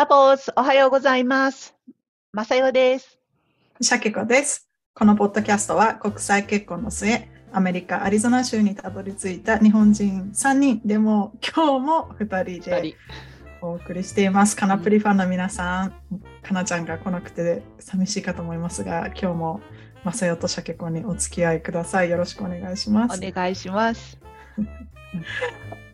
[0.00, 1.74] サポーツ、おはようございます。
[2.32, 3.18] まさよです。
[3.82, 4.66] シャケコです。
[4.94, 12.94] このポッドキャストは国際結婚の末、アメリカ・アリゾナ州にたどり着いた日本人3人でも今日も2人で
[13.60, 14.56] お送りしています。
[14.56, 15.92] カナプリファンの皆さん、
[16.42, 19.60] かなちゃんが来なくて寂しいかと思いますが、今日も
[20.02, 22.08] まさよとシャケコにお付き合いください。
[22.08, 23.20] よろしくお願いします。
[23.22, 24.18] お願いします。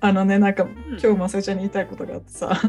[0.01, 0.67] あのね、なんか
[1.03, 2.61] 今日まさよちゃんに言いたいことがあってさ、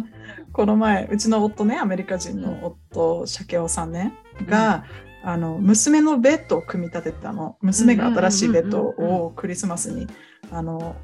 [0.54, 4.14] この前、うちの夫ね、アメリカ人の夫、シャケオさんね、
[4.46, 4.86] が、
[5.24, 7.58] あの娘のベッドを組み立てたの。
[7.62, 10.08] 娘が新しいベッドをクリスマスに
[10.52, 10.96] あの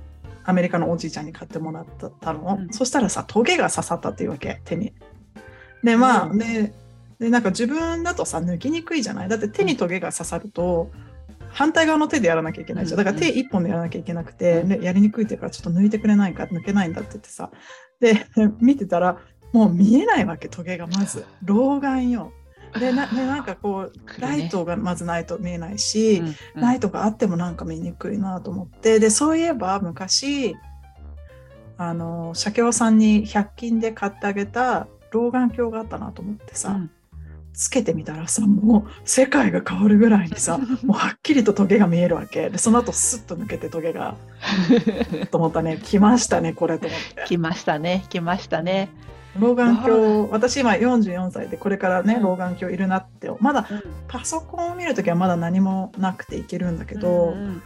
[0.45, 1.85] アメリカのおじいちゃんに買ってもらっ
[2.21, 2.73] たの、うん。
[2.73, 4.93] そしたらさトゲが刺さったっていうわけ手に。
[5.83, 6.37] でまあ、うん。
[6.37, 6.73] で
[7.19, 9.29] でなんか自分だとさ抜きにくいじゃない？
[9.29, 10.89] だって手にトゲが刺さると
[11.53, 12.97] 反対側の手でやらなきゃいけないじゃん。
[12.97, 14.69] だから手一本でやらなきゃいけなくて、うん。
[14.69, 17.51] ねやりにくいっていうからちょっと抜いてくれないか抜けないんだって言ってさ。
[17.99, 18.25] で
[18.59, 19.19] 見てたら
[19.53, 21.25] もう見えないわけトゲがまず。
[21.43, 22.33] 老眼よ。
[22.79, 26.61] でなでなんかこう ライトがまずないと見えないし、うんうん。
[26.61, 28.99] ライトがあってもなんか見にくいなと思って。
[28.99, 30.55] でそういえば昔
[31.77, 36.91] あの社協さんに100均で買ってあげた老眼鏡があったなと思ってさ、うん
[37.53, 42.49] つけてみたらさもう世界が変わるぐらいにさ もうはっきりとトゲが見えるわけ。
[42.49, 44.15] でその後スッと抜けてトゲが
[45.31, 45.79] と思ったね。
[45.83, 47.23] 来ましたねこれと思って。
[47.25, 48.89] 来ましたね、来ましたね。
[49.39, 52.23] 老眼鏡私今44歳でこれからねうん。
[52.23, 53.31] 老眼鏡いるなって。
[53.39, 53.81] まだうん。
[54.07, 57.61] パソコンを見るときはまだ何もなくていけるんだけど、うん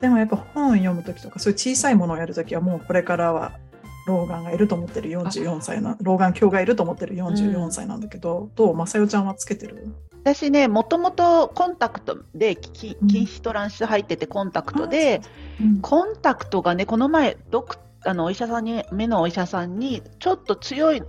[0.00, 3.58] でもやっぱ本を読むときとかそういう小さいものをやるときはもうこれからは
[4.08, 5.10] 老眼がいると思ってる。
[5.10, 7.14] 44歳な老眼鏡がいると思ってる。
[7.14, 8.74] 44歳なんだけど、どう？
[8.74, 9.94] まさよちゃんはつけてる？
[10.24, 13.08] 私ね、もともとコンタクトで、きうん。
[13.08, 15.20] 禁止トランス入っててコンタクトで、
[15.60, 21.02] うんコンタクトがね、この前、ドクあのお医者さんに、目のお医者さんに、ちょっと強い、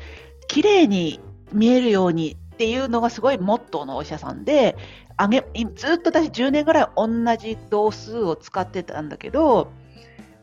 [0.48, 1.20] 綺麗に
[1.54, 4.76] 見えるようにっていうのがすごいモットーのお医者さんで、
[5.18, 7.08] あげいずっと私10年ぐらい同
[7.38, 9.72] じ度数を使ってたんだけど、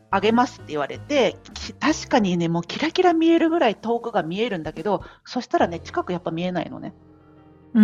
[0.09, 6.93] あげますって言われて、き確かにね、もうキラキラ見えるぐらい遠くが見えるんだけど、そしたらね、近くやっぱ見えないのね。
[7.73, 7.83] うー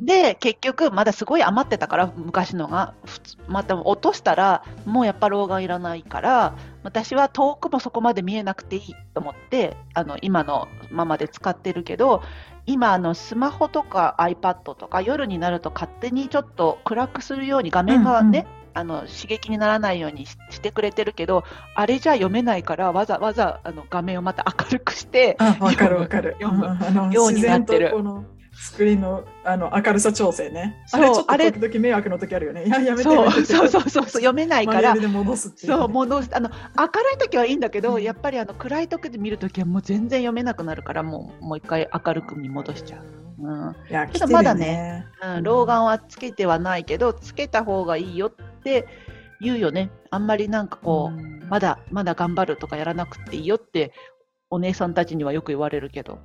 [0.00, 0.04] ん。
[0.04, 2.94] で、結局、まだすごい余ってたから、昔のが、
[3.48, 12.22] また落としたら、もうやっぱ老眼いらないから、私は遠くもそこまで見えなくていいと思って、あの今のままで使ってるけど、
[12.66, 26.36] 今あの、スマホとか iPad とか、夜になると勝手にちょっと暗くするように、画面がね、あの刺激にならないようにししてくれてるけど、あれじゃ読めないから、わざわざあの画面をまた明るくして、あわかるわかる。
[26.40, 27.14] 読む。
[27.14, 27.94] ようになってる。
[28.56, 30.76] スクリーンのあの明るさ調整ね。
[30.92, 32.64] あれちょっとあれ時々迷惑の時あるよね。
[32.66, 36.30] いややめてそうそうそうそうそう、読めないから戻すそう、戻す。
[36.32, 43.02] あの、明るい時はいいんだけど、うんやっぱりあの暗い時で見るときはもう全然読めなくなるから、もう、もう一回明るくに戻しちゃう。
[43.44, 43.76] うん。
[43.90, 48.86] いやけど来てるまだねうん、老眼はつけてはないけど、つけた方がいいよって
[49.40, 49.90] 言うよね。
[50.10, 53.92] あんまりなんかこう、うんまだ、まだ頑張るとかやらなくていいよって、
[54.48, 56.20] お姉さんたちにはよく言われるけど、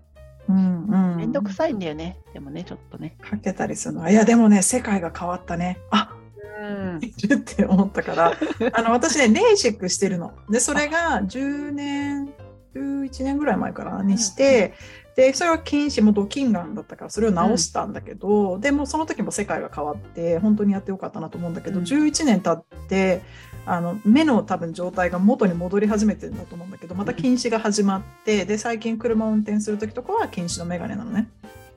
[0.47, 2.17] うんうんめんどくさいんだよね。
[2.33, 3.17] でもね、ちょっとね。
[3.21, 6.15] かけたりするのいやでもね世界が変わったねあ
[6.61, 6.65] う
[6.97, 6.99] ん。
[7.03, 8.33] いるって思ったから
[8.73, 12.29] あの私ねレーシックしてるのでそれが10年
[12.75, 14.73] 11年ぐらい前からにして、
[15.19, 21.85] でそれは禁止もドキンガンだったからそれを直したんだけど、でもその時も世界が変わって本当にやってよかったなと思うんだけど、うん。
[21.85, 23.21] 11年経って
[23.65, 31.29] あの目の多分状態が元に戻り始めてるんだと思うんだけどまた禁止が始まってで最近車を運転する時とかは禁止の眼鏡なのね。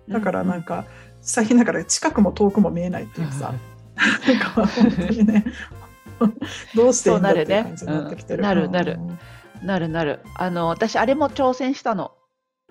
[0.09, 0.85] だからなんか、
[1.21, 3.55] 最近だから近くも遠くも見えないっていうさ、
[4.27, 5.45] なんか本当にね。
[6.77, 8.43] どうしていいんだっていう感じになってきてる。
[8.43, 8.69] なるね。
[8.69, 8.73] うん。
[8.73, 8.99] なる。
[9.65, 10.21] なるなる。
[10.37, 12.13] あの、私、あれも挑戦したの。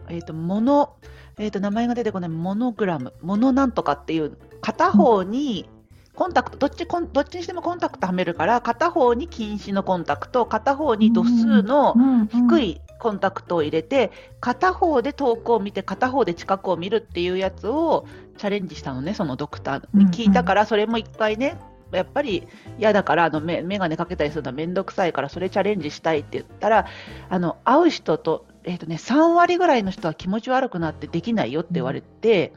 [0.09, 0.95] えっ、と、モノ、
[1.37, 5.69] えっ、と、名前が出てこない、モノグラム、モノなんとかっていう、片方に、
[6.13, 11.95] コンタクト、どっちコン、どっちにしてもコンタクトはめるから、片方に近視のコンタクト、片方に度数の
[12.29, 12.69] 低い。
[12.71, 18.05] いコンタクトを入れて、片方で遠くを見て、片方で近くを見るっていうやつを
[18.37, 20.05] チャレンジしたのね、そのドクターに。
[20.11, 21.57] 聞いたから、それも一回ね、
[21.91, 22.47] やっぱり
[22.77, 26.85] 嫌だからあのメ、メガネかけたりするのはめんどくさいから、それチャレンジしたいって言ったら、
[27.27, 32.53] あの会う人と,、えーとね、3割ぐらいの人は気持ち悪くなってできないよって言われて、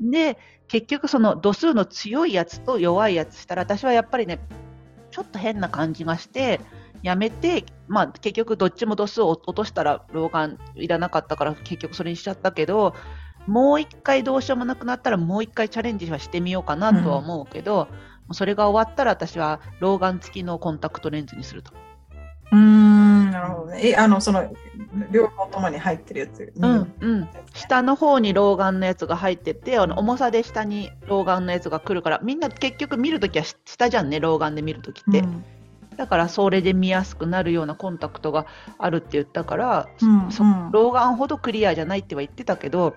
[0.00, 0.38] で、
[0.68, 4.40] 結局、その度数の強いやつと弱いやつしたら、私はやっぱりね、
[5.10, 6.60] ちょっと変な感じがして、
[7.02, 12.94] やめて、まあ、結局どっちも度数を落としたら老眼いらなかったから結局それにしちゃったけど
[13.46, 17.86] もう一回どうしようもなくなったらもう一回チャレンジはしてみようかなとは思うけど、
[18.32, 21.72] それが終わったら私は老眼付きのコンタクトレンズにすると。
[22.50, 22.95] うーん
[23.36, 23.90] なるほどね。
[23.90, 24.52] え、あの、その、
[25.10, 26.52] 両方ともに入ってるやつ。
[26.56, 27.28] うん、うん。
[27.52, 35.20] 下の方に老眼のやつが入ってて、あの重さで下に老眼のやつが来るから、みんな結局見るときは下じゃんね、老眼で見るときって。
[35.20, 35.44] うん
[35.96, 38.44] だからそれで見やすくなるようなコンタクトが
[38.76, 42.94] あるって言ったから、うんうん、老眼ほどクリアじゃないっては言ってたけど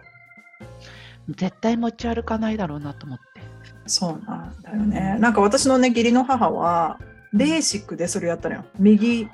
[1.30, 3.42] 絶対持ち歩かないだろうなと思って
[3.85, 7.00] そうなんだよねなんか私のね義理の母は
[7.33, 9.30] レーシックでそれやったのよ右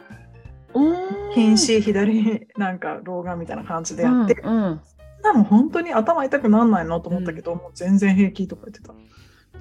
[1.33, 4.81] 瀕死左なんか老眼みたいな感じでやって、うんうん、
[5.23, 8.93] なの本当に頭痛くなんないのと思ったけど、うん、もう全然平気とか言ってた。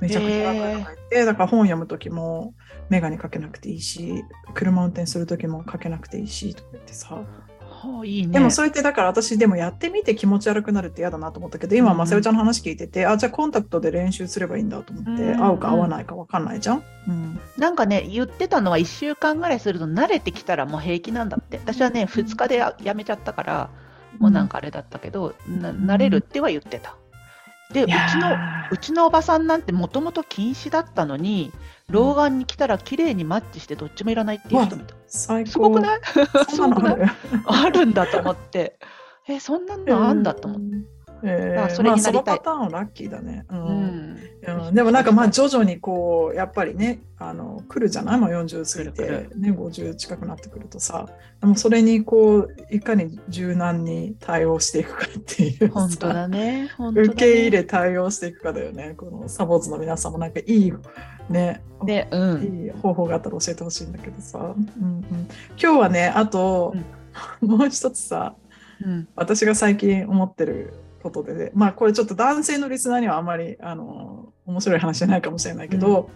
[0.00, 2.54] めちゃくちゃ頭痛いて、だから本読む時も
[2.90, 7.14] 眼鏡かけなくていいし車運転する時もかけなくていいしとか言ってさ。
[7.14, 7.24] はあ、
[8.04, 21.58] いいね、でもそうやってだから私でもやってみて気持ち悪くなるって嫌だなと思ったけど今まさよちゃんの話聞いてて、うん、あじゃあコンタクトで練習すればいいんだと思って、うん、合うか合わないか分かんないじゃん、うん、なんかね言ってたのは1週間ぐらいすると慣れてきたらもう平気なんだって。
[21.58, 23.70] 私はね2日でやめちゃったから
[24.18, 26.96] もうなんかあれだったけど、な慣れるっては言ってた
[27.72, 28.36] でうちの
[28.70, 31.50] うちのおばさんなんてもともと禁止だったのに
[31.88, 34.94] 老眼に来たら綺麗にマッチしてどっちもいらないっていう人もいた。
[35.06, 35.50] 最高。
[35.50, 36.00] すごくない？
[36.50, 36.96] すごくない？
[37.46, 38.78] あるんだと思って。
[39.28, 40.93] えそんなのあんだと思って。
[41.24, 43.46] えー、それになりたい、まあ、そのパターンはラッキーだね。
[43.48, 44.18] うん、
[44.66, 48.20] うん、でもなんかまあ徐々にこうやっぱりねあの来るじゃない？
[48.20, 51.08] もう40過ぎて、ね、50近くなってくるとさ。
[51.40, 58.94] でもそれにこういかに柔軟に対応していくかっていう本当だね、ね、受け入れ対応していくかだよね。
[58.96, 60.72] このサボーズの皆さんもなんかいい
[61.28, 61.62] ね。
[61.84, 65.02] で、うん、いい方法があったら教えてほしいんだけどさ、うんうん、
[65.60, 66.74] 今日はねあと、
[67.42, 68.34] うん、 もう一つさ、
[68.84, 70.74] うん、私が最近思ってる
[71.04, 76.10] ことで、ね、まあこれちょっと男性のリスナーにはあまりあの面白い話じゃないかもしれないけど、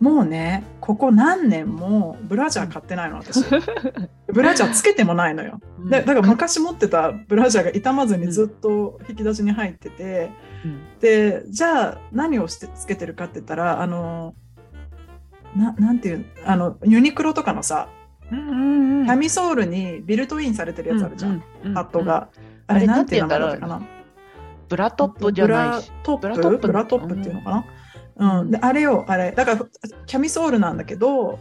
[0.00, 3.44] うん、もうねここ何年もブラジャー買ってないの私。
[4.32, 5.60] ブラジャーつけてもないのよ、
[5.90, 10.30] でだから昔持ってたブラジャーが傷まずにずっと引き出しに入ってて、
[10.64, 14.36] うん、でじゃあ何をしてつけてるかって言ったらあの
[15.56, 17.88] ななんていうあのユニクロとかのさ
[18.30, 21.40] キャミソールにビルトインされてるやつあるじゃん、
[21.74, 22.28] ハットが。
[22.68, 23.82] あれなんていう名前だったかな？
[24.70, 25.90] ブラトップじゃないし。
[26.04, 26.66] ブラトップ？
[26.68, 27.14] ブラトップ？
[27.14, 27.64] っていうのか
[28.18, 29.32] な、うん、であれよあれ。
[29.32, 29.66] だから
[30.06, 31.38] キャミソールなんだけど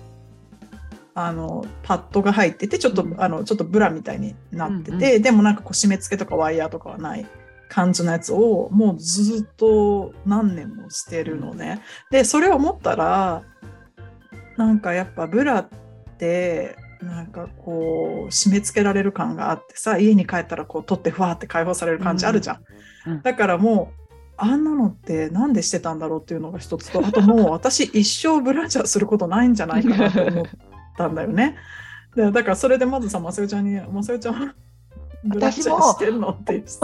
[1.14, 7.26] あのパッドが入っててちょっと、うん、あのちょっとブラみたいになってて、うんうん、でもなんかこう締め付けとかワイヤーとかはない
[7.70, 11.82] 感じのやつをもうずっと何年もしてるのね。
[12.10, 13.44] でそれを思ったら
[14.58, 15.70] なんかやっぱブラっ
[16.18, 22.60] てなんかこう締め付けられる感があってさ家に帰ったらこう取ってふわって解放される感じあるじゃん。
[23.08, 30.46] うん、だからもうあんなのってなんでしてたんだろうっていうのが一つとあともう私一生ブラジャーすることないんじゃないかなと思っ
[30.98, 31.56] たんだよね。
[32.16, 34.56] でだからそれでまずさまさよちゃんに「まさよちゃん
[35.28, 36.80] 私もしてんのって し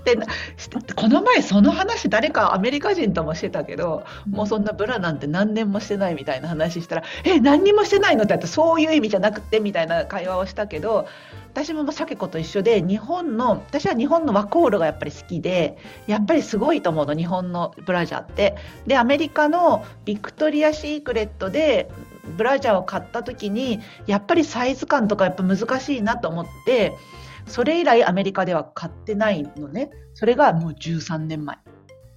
[0.00, 0.18] て
[0.56, 11.06] してこの前その話誰かアメリカ人ともしてたけど、もうそんなブラなんて何年もしてないみたいな話したら「え何にもしてないの?」って言ってそういう意味じゃなくてみたいな会話をしたけど
[11.52, 15.76] 私もサケ子と一緒で日本の私は日本のワコールがやっぱり好きで
[16.06, 18.56] やっぱりすごいと思うの日本のブラジャーって。
[18.86, 21.90] でアメリカのビクトリア・シークレットで
[22.36, 26.94] ブラジャーを買った時にやっぱりサイズ感とかやっぱ難しいなと思って。
[27.46, 29.90] それ以来アメリカでは買ってないのね。
[30.14, 31.58] それがもう13年前。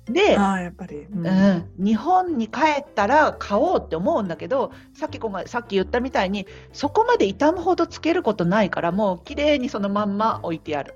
[0.05, 10.95] で、あやっぱり、うん、うん、日本に帰ったら買おうって思うんだけどさっきがさっき言ったみたいにそこまで傷むほどつけることないからもう綺麗にそのまんま置いてある。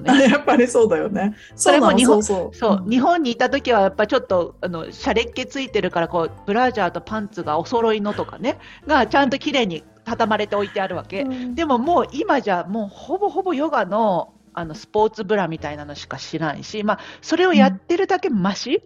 [0.00, 1.34] のね、 やっぱりそうだよね。
[1.56, 18.82] それも日本そう、うん、日本にいた時はやっぱちょっとあのシャレっ気ついてるからこうブラジャーとパンツがお揃いのとかねがちゃんと綺麗に畳まれておいてあるわけ、うん、でももう今じゃもうほぼほぼヨガのあのスポーツブラみたいなのしか知らんし、まあ、それをやってるだけマシ、うん、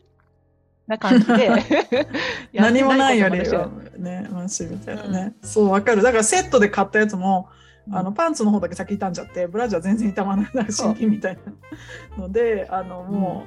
[0.86, 1.50] な感じで。
[2.54, 6.02] 何もないよりはねマシみたいなね、うん、そうわかる。
[6.02, 7.50] だからセットで買ったやつも
[7.92, 11.38] あのパンツの方だけ先傷んじゃってブラジャー全然傷まない新品みたい
[12.16, 13.44] なので あのも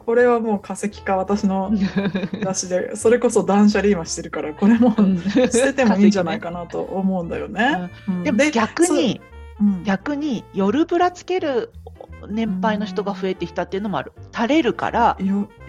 [0.00, 1.72] う、これはもう化石か私の
[2.42, 4.94] 出しでそれこそ断捨離今してるからこれも
[5.34, 7.90] 捨ててもいいんじゃないかなと思うんだよね。
[8.22, 9.20] でも逆に、
[9.84, 11.70] 逆に夜ブラつける
[12.28, 14.12] 年配の人が増えてきたっていうのもある。
[14.32, 15.16] 垂れるから。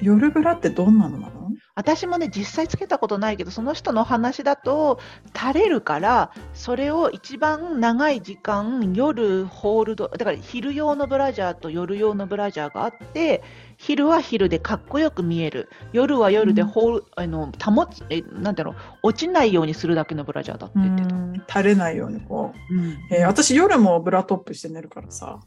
[0.01, 1.34] 夜ブラってどんなのなの？
[1.75, 4.97] 私もね、実際つけたことないけど、その人の話だと、
[5.35, 13.43] 垂れるから、それを一番長い時間、夜ホールド、だから昼用のブラジャーと夜用のブラジャーがあって、
[13.75, 21.59] 昼は昼でかっこよく見える、夜は夜でホール、うん、あの保つえ、なんだろう、落ちないようにするだけのブラジャーだって言ってた。
[21.59, 22.73] 垂れないようにこう。
[22.73, 25.41] うん、えー、私、夜もブラトップして寝るからさ。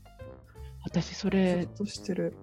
[0.84, 1.62] 私、それ。
[1.62, 2.36] ずっとしてる。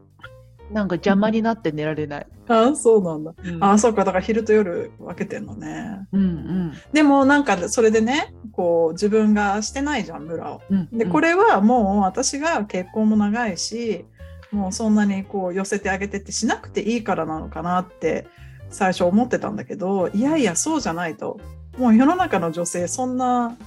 [0.72, 2.28] なんか邪魔になって寝られない。
[2.48, 3.34] あ あ、そうなんだ。
[3.44, 4.04] うん、ああ、そうか。
[4.04, 6.08] だから昼と夜分けてんのね。
[6.12, 6.74] うんうん。
[6.92, 10.62] でもなんかそれでね、こう自分がしてないじゃん、ブラを。
[10.70, 14.06] うんうん、で、これはもう私が結婚も長いし、
[14.52, 18.28] もうそんなにこう寄せてあげてってしなくていいからなのかなって
[18.70, 21.40] 最初思ってたんだけど、いやいや、そうじゃないと。
[21.78, 23.58] もう世の中の女性、そんな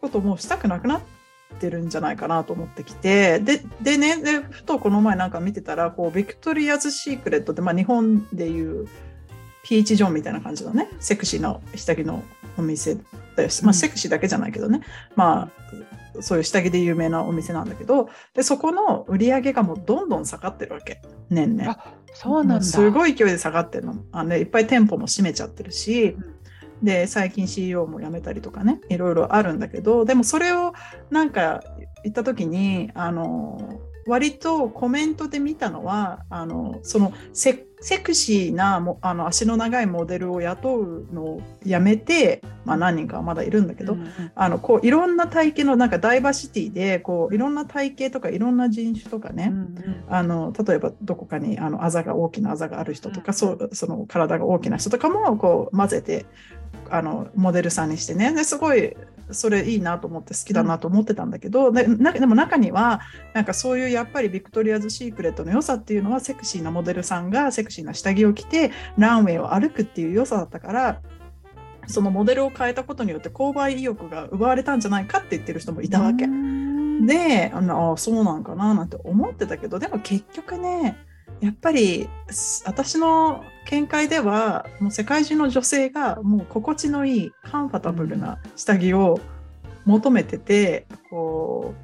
[0.00, 1.17] こともうしたくなくなって、っ
[1.56, 8.88] てるんじゃないかなと思ってきてででねでふとこの前なんか見てたらこうビクトリアズ・シークレットって、まあ、日本でいう
[9.64, 12.22] ピーチ・ジョンみたいな感じのねセクシーな下着の
[12.56, 12.96] お店
[13.36, 14.80] だし、まあ、セクシーだけじゃないけどね、
[15.14, 15.68] まあ
[16.20, 21.00] そういう下着で有名なお店なんだけどでそこの売り上げがもうどんどん下がってるわけ。
[21.30, 21.78] 年々。
[22.14, 22.64] そうなんだ。
[22.64, 23.94] すごい勢いで下がってるの。
[24.12, 26.37] あの、ね、いっぱい店舗も閉めちゃってるし、うん
[26.82, 30.72] で最近 CEO も辞めたりとかねいろいろあるんだけどでもそれを
[31.10, 31.62] なんか
[32.04, 37.54] 言った時にあの割とコメントで見たのはあのそのセ
[38.02, 56.24] クシーなもあの足の長いモデルを雇うのをやめて、まあ、何人かはまだいるんだけど、うんうん、あのこういろんな体型のなんかダイバーシティでこういろんな体型とかいろんな人種とかね、うんうん、あの例えばどこかにあのあざが大きなあざがある人とか、うん、そうその体が大きな人とかもこう混ぜて
[56.90, 58.34] あのモデルさんにしてね。
[58.34, 58.96] ですごい
[59.30, 63.00] それいいなと思って好きだなと思ってたんだけど、うん、ででも中には
[63.34, 71.02] なんかそういうやっぱりビクトリアズ・シークレットの良さっていうのはセクシーなモデルさんがセクシーな下着を着てランウェイを歩くっていう良さだったから
[71.86, 76.26] そのモデルを変えたことによって購買意欲が奪われたんじゃないかって言ってる人もいたわけ。
[77.06, 80.98] であのあそうなんかななんて思ってたけどでも結局ね
[81.40, 82.08] やっぱり
[82.64, 89.20] 私の見解ではもう世界中の女性がもう心地のいいカンファタブルな下着を
[89.84, 91.74] 求めてて、こ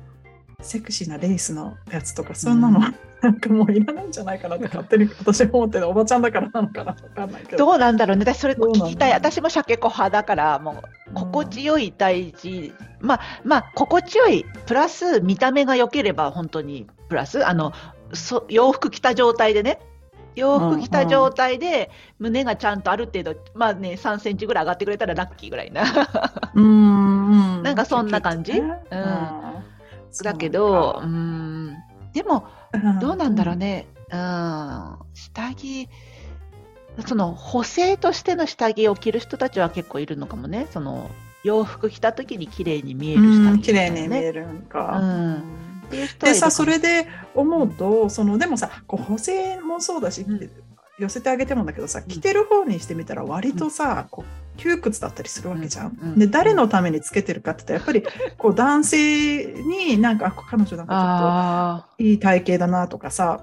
[0.59, 7.59] うセクシーなレースのやつとかそんなの、うん、なんかもういらないんじゃないかなって勝手に私は思ってるおばちゃんだからなのかな分かんないけど。
[7.59, 8.25] どうなんだろうね。
[8.25, 9.13] 私それ聞きたい。
[9.13, 17.47] 私も鮭子派だからもう心地よい大事、うん、まあまあ心地よいプラス見た目が良ければ本当にプラス。
[17.47, 17.75] あの
[18.15, 19.81] そ洋服着た状態でね
[20.35, 25.85] 洋服着た状態で、胸がちゃんとある程度、まあね、3センチぐらい上がってくれたらラッキーぐらいな。
[26.55, 28.75] うんなんかそんな感じ、うん、
[30.23, 31.77] だけど、うん、
[32.13, 32.47] でも、
[33.01, 33.87] どうなんだろうね。
[34.13, 35.89] うん、下着、
[37.07, 40.67] その補正としての下着を着る人たちは結構いるのかもね。
[40.71, 41.11] その
[41.43, 44.99] 洋服着た時に綺麗に見える下着、ね、綺麗に見えるんか。
[45.01, 45.74] うん
[46.21, 50.51] でさそれで思うとそのでもさこう補正もそうだし、うん、
[50.99, 55.99] 寄せてあげてもだけどさ着てる方にしてみたら割とさ、こう窮屈だったりするわけじゃん。
[56.01, 56.13] うん。
[56.13, 63.41] うん、で誰のためにつけてるかって言ったらやっぱりこう男性になんか彼女なんかちょっといい体型だなとかさ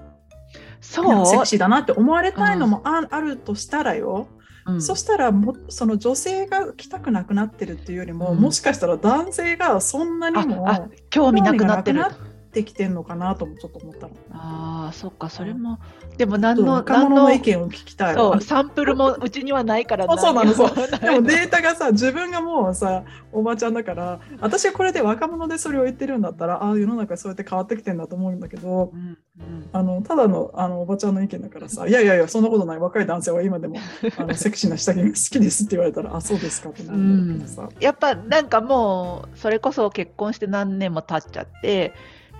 [0.80, 1.26] そう。
[1.26, 4.28] セクシーだなって思われたいのもあ,、あるとしたらよ、
[4.66, 12.04] うん、そしたらもその女性が来たくなくなってるっていうよりも、うん、もしかしたら男性がそんなにも興味なくなってる。
[12.52, 14.14] ってきてんのかなともちょっと思ったの。
[14.30, 15.78] ああ、そっか、それも、
[16.18, 20.68] でも何の、若者の意見を聞きたいそう、サンプルもうちにはないからそうなの、そう。
[21.00, 33.76] でもデータがさ、自分がもうさ、おばちゃんだから、私はこれで若者でそれを言ってるんだったら、ああ、世の中そうやって変わってきてんだと思うんだけど、うんうん、あのただのあのおばちゃんの意見だからさ、 いやいやいや、そんなことない、若い男性は今でも
[34.18, 37.82] あの セクシーな下着が好きですって言われたら、あ、そうですかってなるんだけどさ、うん。
[37.82, 41.94] やっぱなんかもう、それこそ結婚して何年も経っちゃって、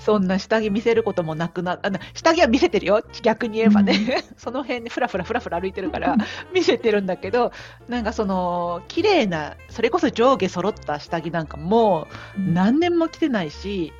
[0.04, 3.02] そんな下着見せることもなくなあの下着は見せてるよ。
[3.22, 6.16] 逆に言えばね、うん、 その辺でふらふらふらふら歩いてるから
[6.52, 7.52] 見せてるんだけど
[7.88, 13.92] なんかその綺麗なそれこそ上下揃った下着なんかもう何年も着てないし、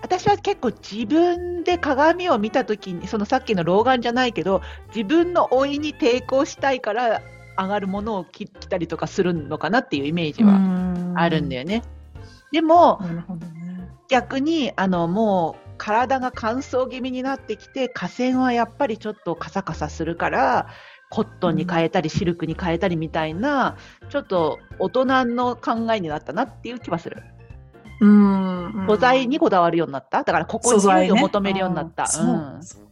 [0.00, 4.62] 私は結構自分で鏡を見た時にそのさっきの老眼じゃないけど
[4.94, 7.20] 自分の老いに抵抗したいから
[7.58, 11.82] 上がるものを着たりとかするのかなっていうイメージはあるんだよね。
[12.52, 13.24] でも、ね、
[14.12, 20.68] 逆にあのもう体が乾燥気味になってきて河川はやっぱりちょっとカサカサするから
[21.08, 23.78] コットンに変えたりシルクに変えたりみたいな
[24.10, 27.22] ちょっと大人の考えになったなっていう気はする。
[28.02, 30.24] うん素材にこだわるようになった？
[30.24, 32.06] だから心地よいを求めるようになった？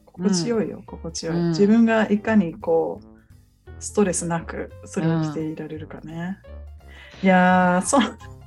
[0.06, 6.38] 心地よいよ心地よい、自分がいかにこうストレスなくそれを着ていられるかね。
[7.22, 8.00] いやーそう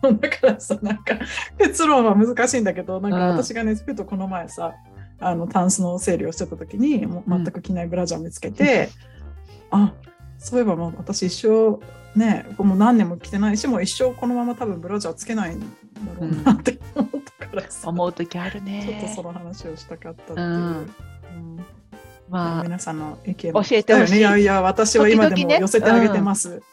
[0.20, 1.18] だからさなんか
[1.58, 4.74] 結論は難しいんだけどなんか私がねふとこの前さ
[5.20, 8.90] あのタンスの整理をしてた時にもう全く着ないブラジャーを見つけて、
[9.72, 9.94] うん、あ
[10.38, 11.80] そういえばもう私一生
[12.20, 15.66] ねもう何年も着てないしもう一生このまま多分ブラジャーつけないんだ
[16.20, 18.84] ろうなって思ったからさ、うん、思う時あるね。
[18.86, 20.48] ちょっとその話をしたかったっていう。
[20.48, 20.88] うん。
[22.30, 24.18] まあ、皆さんの意見教えてほしい。
[24.18, 26.64] いやいや、私は今でも寄せてあげてます。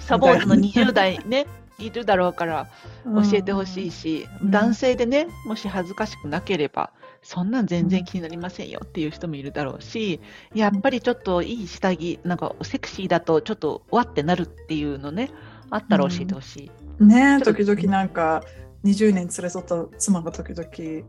[0.00, 1.46] サボーズの20代ね、
[1.78, 2.68] いるだろうから
[3.04, 6.90] 教えてほしいし、うん、男性でね、もし恥ずかしくなければ、
[7.22, 10.20] そんなん全然気になりませんよっていう人もいるだろうし、
[10.54, 15.30] やっぱりちょっといい下着、なんかセクシーだとちょっとわってなるっていうのね、
[15.70, 16.70] あったら教えてほしい。
[16.98, 17.40] うん、ね。
[17.42, 18.42] 時々なんか
[18.84, 21.04] 20年連れ添った妻が時々うん、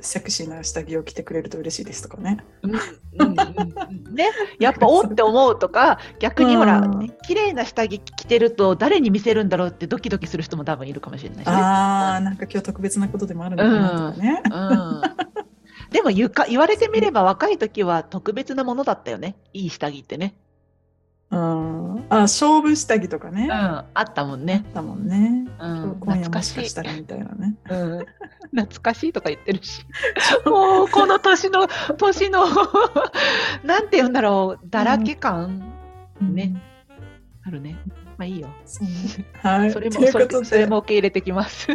[0.00, 2.38] セクシーな下着を着てくれると嬉しいですとかね。
[2.62, 2.78] うんうん
[3.18, 4.30] うん、ね。
[4.58, 14.42] やっぱおって思うとか逆にほら、うん、綺麗な下着着てると誰に見せるんだろうってドキドキする人も多分いるかもしれない、ね、ああなんか今日特別なことでもあるのかなとかね。
[14.44, 15.02] うん。
[15.90, 19.36] でも言か言われてみれば若い時は特別なものだったよね。
[19.52, 20.34] いい下着ってね。
[21.32, 24.64] うん、あ勝負下着とかね、うん、あったもんね。
[24.66, 25.46] あったもんね。
[25.60, 27.54] うん、今夜もしかしたらみたいなね。
[27.70, 28.06] うん、
[28.50, 29.84] 懐かしいとか言ってるし。
[30.44, 32.46] もうこの年の年の
[33.62, 35.72] なんて言うんだろうだらけ感、
[36.20, 36.60] うん、ね、
[37.44, 37.78] あるね。
[38.18, 38.48] まあいいよ。
[39.40, 39.70] はい。
[39.70, 41.68] それもそれそれも受け入れてきます。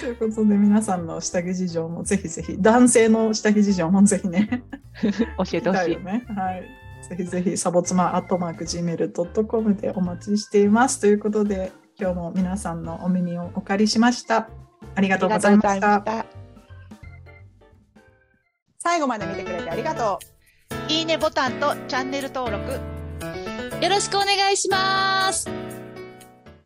[0.00, 4.64] ということで皆さんの下着事情もぜひぜひ男性の下着事情もぜひね
[5.02, 5.96] 教えてほしい。
[5.96, 11.00] ね、はいぜひぜひサボツマアットマーク Gmail.com でお待ちしています。
[11.00, 14.48] ということで、今日も皆さんのお耳をお借りしました。
[14.94, 16.26] ありがとうございました。
[18.78, 20.18] 最後まで見てくれてありがと
[20.90, 20.92] う。
[20.92, 22.72] いいねボタンとチャンネル登録
[23.82, 25.63] よろしくお願いします。